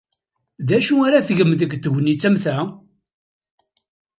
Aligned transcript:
D 0.67 0.69
acu 0.77 0.95
ara 1.07 1.25
tgem 1.27 1.51
deg 1.59 1.71
tegnit 1.81 2.23
am 2.27 2.35
ta? 2.43 2.57